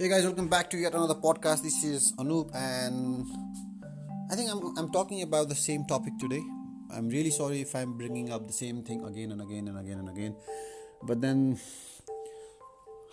[0.00, 1.64] Hey guys, welcome back to yet another podcast.
[1.64, 3.26] This is Anoop, and
[4.30, 6.38] I think I'm I'm talking about the same topic today.
[6.94, 9.98] I'm really sorry if I'm bringing up the same thing again and again and again
[9.98, 10.36] and again,
[11.02, 11.58] but then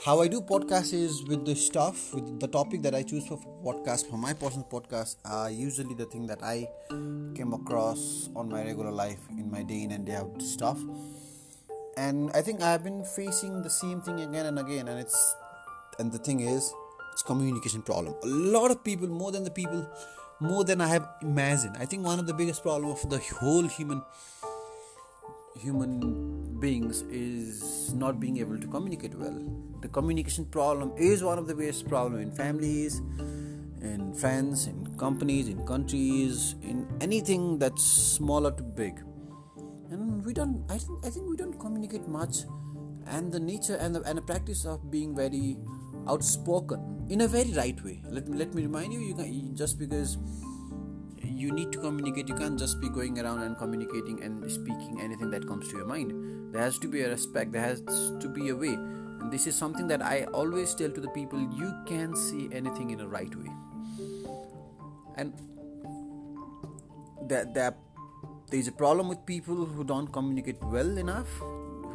[0.05, 3.41] how I do podcast is with the stuff, with the topic that I choose for
[3.65, 6.69] podcast for my personal podcast are usually the thing that I
[7.33, 10.77] came across on my regular life in my day in and day out stuff.
[11.97, 15.17] And I think I've been facing the same thing again and again, and it's
[15.99, 16.73] and the thing is
[17.11, 18.15] it's communication problem.
[18.23, 19.87] A lot of people more than the people
[20.39, 21.77] more than i have imagined.
[21.79, 24.01] I think one of the biggest problem of the whole human
[25.57, 29.41] human beings is not being able to communicate well.
[29.81, 33.01] The communication problem is one of the biggest problem in families
[33.81, 38.99] in friends in companies in countries in anything that's smaller to big.
[39.89, 42.43] And we don't i think i think we don't communicate much.
[43.07, 45.57] And the nature and the, and the practice of being very
[46.07, 48.01] outspoken in a very right way.
[48.09, 50.17] Let me let me remind you you can just because
[51.23, 55.29] you need to communicate you can't just be going around and communicating and speaking anything
[55.31, 56.53] that comes to your mind.
[56.53, 58.73] There has to be a respect there has to be a way.
[58.73, 62.91] And this is something that i always tell to the people you can see anything
[62.91, 63.51] in a right way.
[65.17, 65.33] And
[67.29, 67.75] that there
[68.51, 71.27] there's a problem with people who don't communicate well enough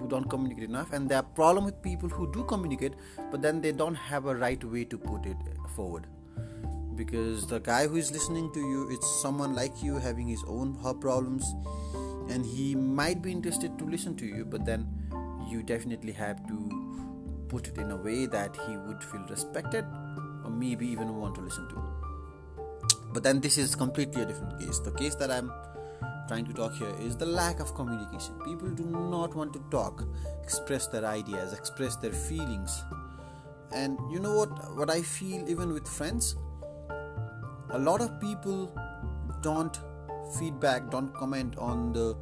[0.00, 2.94] who don't communicate enough and there are problem with people who do communicate
[3.30, 5.36] but then they don't have a right way to put it
[5.76, 6.06] forward.
[6.96, 10.74] Because the guy who is listening to you it's someone like you having his own
[11.00, 11.54] problems
[12.30, 14.86] and he might be interested to listen to you but then
[15.48, 19.84] you definitely have to put it in a way that he would feel respected
[20.44, 21.82] or maybe even want to listen to.
[23.12, 24.78] But then this is completely a different case.
[24.78, 25.52] The case that i'm
[26.28, 28.34] trying to talk here is the lack of communication.
[28.44, 30.04] People do not want to talk,
[30.42, 32.84] express their ideas, express their feelings.
[33.72, 36.36] And you know what what I feel even with friends?
[37.70, 38.72] A lot of people
[39.42, 39.78] don't
[40.38, 42.16] feedback, don't comment on the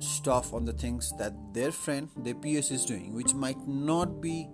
[0.00, 4.48] stuff on the things that their friend, their peers is doing, which might not be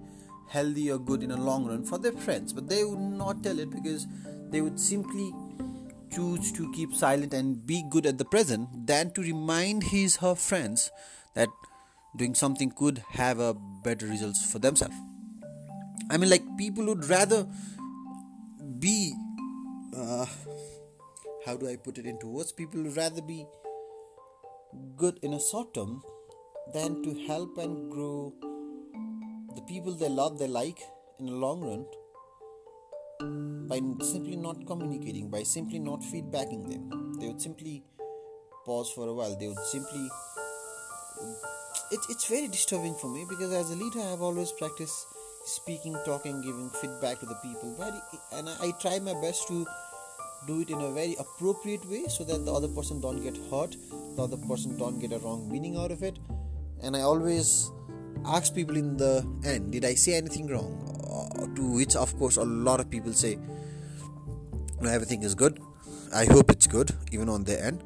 [0.49, 3.59] healthy or good in a long run for their friends, but they would not tell
[3.59, 4.07] it because
[4.51, 5.33] they would simply
[6.13, 10.35] choose to keep silent and be good at the present than to remind his her
[10.35, 10.91] friends
[11.35, 11.49] that
[12.17, 13.55] doing something could have a
[13.85, 14.95] better results for themselves.
[16.11, 17.47] I mean like people would rather
[18.79, 19.15] be
[19.97, 20.27] uh,
[21.47, 22.53] how do i put it into words?
[22.53, 23.47] People would rather be
[24.97, 26.03] good in a short term
[26.75, 28.33] than to help and grow
[29.55, 30.79] the people they love they like
[31.19, 31.85] in the long run
[33.71, 37.15] by simply not communicating, by simply not feedbacking them.
[37.21, 37.85] They would simply
[38.67, 39.37] pause for a while.
[39.39, 40.11] They would simply.
[41.93, 45.07] It, it's very disturbing for me because as a leader, I have always practiced
[45.45, 47.75] speaking, talking, giving feedback to the people.
[47.79, 48.01] Very,
[48.33, 49.65] and I, I try my best to
[50.49, 53.77] do it in a very appropriate way so that the other person don't get hurt,
[54.17, 56.19] the other person don't get a wrong meaning out of it.
[56.83, 57.71] And I always
[58.27, 61.00] ask people in the end, did I say anything wrong?
[61.55, 63.39] To which, of course, a lot of people say,
[64.81, 65.59] no, everything is good.
[66.15, 67.83] I hope it's good, even on their end.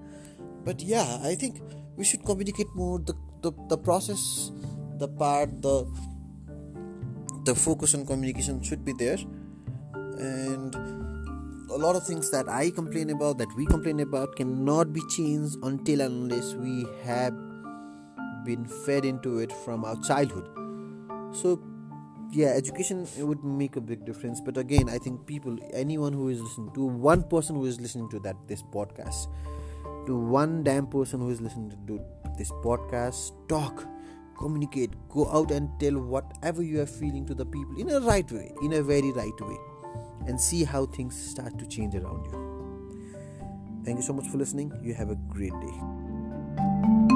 [0.64, 1.60] But yeah, I think
[1.96, 2.98] we should communicate more.
[2.98, 4.50] The, the, the process,
[4.98, 5.86] the part, the
[7.44, 9.18] the focus on communication should be there.
[9.94, 10.74] And
[11.70, 15.56] a lot of things that I complain about, that we complain about, cannot be changed
[15.62, 17.34] until and unless we have
[18.44, 20.48] been fed into it from our childhood.
[21.32, 21.62] So
[22.34, 24.40] yeah education would make a big difference.
[24.40, 28.08] But again i think people anyone who is listening to one person who is listening
[28.10, 29.28] to that this podcast
[30.06, 32.00] to one damn person who is listening to
[32.38, 33.86] this podcast talk
[34.38, 38.30] communicate go out and tell whatever you are feeling to the people in a right
[38.32, 39.56] way in a very right way
[40.26, 42.40] and see how things start to change around you.
[43.84, 44.72] Thank you so much for listening.
[44.82, 47.13] You have a great day